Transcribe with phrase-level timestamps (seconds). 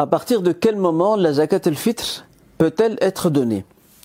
[0.00, 2.24] À partir de quel moment la zakat al-fitr
[2.56, 3.64] peut-elle être donnée?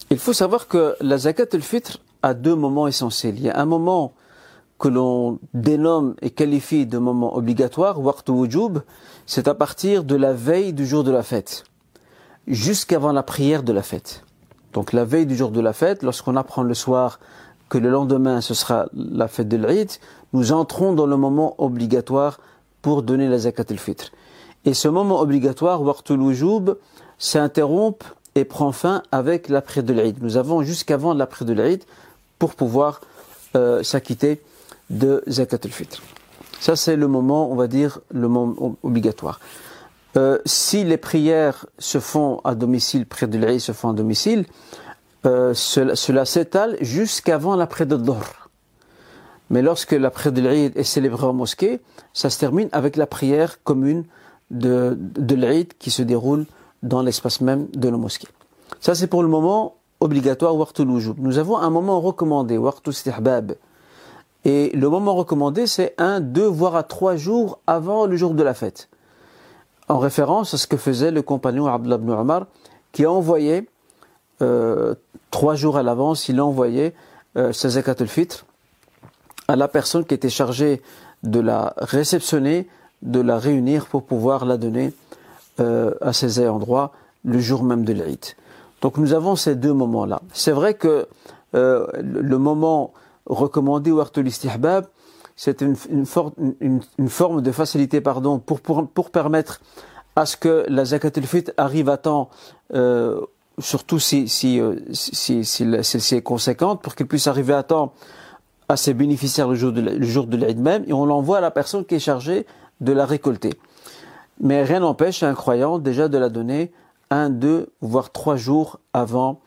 [0.10, 3.36] Il faut savoir que la zakat al-fitr a deux moments essentiels.
[3.38, 4.14] Il y a un moment
[4.80, 8.80] que l'on dénomme et qualifie de moment obligatoire, waqt wujub,
[9.28, 11.64] c'est à partir de la veille du jour de la fête,
[12.48, 14.26] jusqu'avant la prière de la fête.
[14.74, 17.20] Donc la veille du jour de la fête, lorsqu'on apprend le soir
[17.70, 19.92] que le lendemain ce sera la fête de l'Eid,
[20.34, 22.40] nous entrons dans le moment obligatoire
[22.82, 24.12] pour donner la zakat al-fitr.
[24.66, 26.78] Et ce moment obligatoire, waqtul wujub,
[27.18, 28.04] s'interrompt
[28.36, 30.22] et prend fin avec l'après de l'Eid.
[30.22, 31.84] Nous avons jusqu'avant l'après de l'Eid
[32.40, 33.02] pour pouvoir
[33.56, 34.42] euh, s'acquitter
[34.90, 36.02] de zakat al-fitr.
[36.60, 39.40] Ça c'est le moment, on va dire, le moment obligatoire.
[40.16, 44.46] Euh, si les prières se font à domicile, près de l'Eid se font à domicile,
[45.26, 48.50] euh, cela, s'étale jusqu'avant l'après de Dor.
[49.50, 51.80] Mais lorsque l'après de l'Eid est célébré en mosquée,
[52.14, 54.06] ça se termine avec la prière commune
[54.54, 56.46] de, de l'Eid qui se déroule
[56.82, 58.28] dans l'espace même de la mosquée.
[58.80, 61.18] Ça c'est pour le moment obligatoire, waqtul wujub.
[61.20, 63.56] Nous avons un moment recommandé, waqtul istihbab.
[64.46, 68.44] Et le moment recommandé, c'est un, deux, voire à trois jours avant le jour de
[68.44, 68.90] la fête.
[69.88, 72.48] En référence à ce que faisait le compagnon Abdullah ibn Omar,
[72.92, 73.70] qui a envoyé,
[74.42, 74.96] euh,
[75.32, 76.94] trois jours à l'avance, il a envoyé
[77.38, 78.46] euh, sa zakat al-fitr
[79.48, 80.82] à la personne qui était chargée
[81.24, 82.68] de la réceptionner,
[83.04, 84.94] de la réunir pour pouvoir la donner
[85.60, 88.26] euh, à ses ayants droit le jour même de l'Eid.
[88.82, 90.22] Donc nous avons ces deux moments-là.
[90.34, 91.08] C'est vrai que
[91.56, 92.94] euh, le moment
[93.26, 94.88] recommandé ou istihbab,
[95.36, 95.76] c'est une,
[97.08, 99.62] forme de facilité pardon, pour, permettre
[100.16, 102.30] à ce que la zakat al-fit arrive à temps,
[102.74, 103.22] euh,
[103.58, 107.94] surtout si, si, si, si est conséquente, pour qu'il puisse arriver à temps
[108.70, 111.96] à ses bénéficiaires le jour de, le même, et on l'envoie à la personne qui
[111.96, 112.46] est chargée
[112.84, 113.54] de la récolter.
[114.40, 116.72] Mais rien n'empêche un croyant déjà de la donner
[117.10, 119.40] un, deux, voire trois jours avant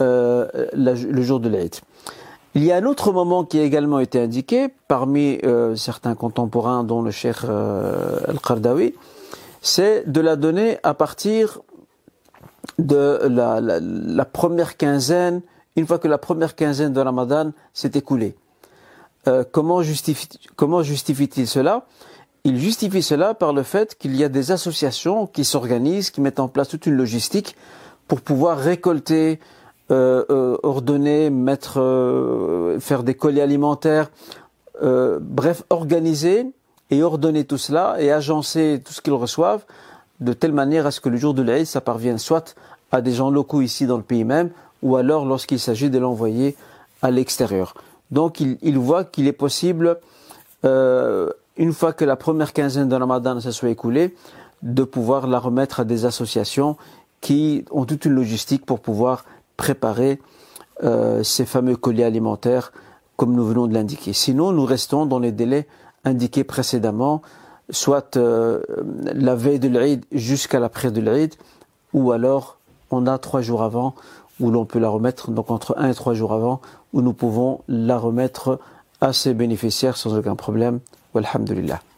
[0.00, 1.76] euh, le jour de l'Eid.
[2.56, 6.84] Il y a un autre moment qui a également été indiqué parmi euh, certains contemporains,
[6.84, 8.94] dont le cheikh euh, Al-Qardawi,
[9.60, 11.60] c'est de la donner à partir
[12.78, 15.42] de la, première quinzaine,
[15.74, 18.36] une fois que la première quinzaine de Ramadan s'est écoulée.
[19.26, 21.86] Euh, comment justifie-t-il cela?
[22.44, 26.40] Il justifie cela par le fait qu'il y a des associations qui s'organisent, qui mettent
[26.40, 27.56] en place toute une logistique
[28.06, 29.40] pour pouvoir récolter
[29.90, 34.10] euh, euh, ordonner, mettre, euh, faire des colis alimentaires,
[34.82, 36.46] bref, organiser
[36.90, 39.64] et ordonner tout cela et agencer tout ce qu'ils reçoivent
[40.20, 42.54] de telle manière à ce que le jour de l'Aïd, ça parvienne soit
[42.92, 44.50] à des gens locaux ici dans le pays même,
[44.82, 46.56] ou alors lorsqu'il s'agit de l'envoyer
[47.02, 47.74] à l'extérieur.
[48.10, 49.98] Donc il, il voit qu'il est possible,
[50.64, 54.14] euh, une fois que la première quinzaine de Ramadan se soit écoulée,
[54.62, 56.76] de pouvoir la remettre à des associations
[57.20, 59.24] qui ont toute une logistique pour pouvoir
[59.56, 60.20] préparer
[60.82, 62.72] euh, ces fameux colis alimentaires
[63.16, 64.12] comme nous venons de l'indiquer.
[64.12, 65.68] Sinon, nous restons dans les délais
[66.04, 67.22] indiqués précédemment,
[67.70, 68.60] soit euh,
[69.04, 71.34] la veille de l'Eid jusqu'à l'après de l'Eid,
[71.92, 72.58] ou alors
[72.90, 73.94] on a trois jours avant
[74.40, 76.60] où l'on peut la remettre, donc entre un et trois jours avant,
[76.92, 78.58] où nous pouvons la remettre
[79.00, 80.80] à ses bénéficiaires sans aucun problème.
[81.14, 81.93] والحمد لله.